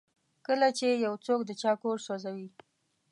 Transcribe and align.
کله 0.47 0.67
چې 0.77 0.87
یو 1.05 1.13
څوک 1.25 1.39
د 1.45 1.51
چا 1.61 1.71
کور 1.81 1.97
سوځوي. 2.05 2.47